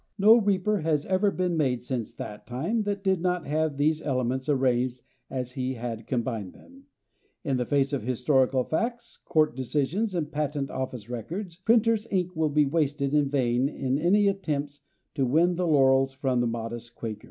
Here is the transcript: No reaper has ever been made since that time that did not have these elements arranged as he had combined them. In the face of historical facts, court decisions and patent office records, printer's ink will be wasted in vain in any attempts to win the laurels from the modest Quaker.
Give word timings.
No 0.17 0.39
reaper 0.39 0.79
has 0.79 1.05
ever 1.05 1.29
been 1.29 1.55
made 1.55 1.83
since 1.83 2.15
that 2.15 2.47
time 2.47 2.81
that 2.85 3.03
did 3.03 3.21
not 3.21 3.45
have 3.45 3.77
these 3.77 4.01
elements 4.01 4.49
arranged 4.49 5.03
as 5.29 5.51
he 5.51 5.75
had 5.75 6.07
combined 6.07 6.53
them. 6.53 6.85
In 7.43 7.57
the 7.57 7.67
face 7.67 7.93
of 7.93 8.01
historical 8.01 8.63
facts, 8.63 9.15
court 9.17 9.55
decisions 9.55 10.15
and 10.15 10.31
patent 10.31 10.71
office 10.71 11.07
records, 11.07 11.57
printer's 11.57 12.07
ink 12.09 12.35
will 12.35 12.49
be 12.49 12.65
wasted 12.65 13.13
in 13.13 13.29
vain 13.29 13.69
in 13.69 13.99
any 13.99 14.27
attempts 14.27 14.79
to 15.13 15.23
win 15.23 15.53
the 15.53 15.67
laurels 15.67 16.13
from 16.15 16.39
the 16.41 16.47
modest 16.47 16.95
Quaker. 16.95 17.19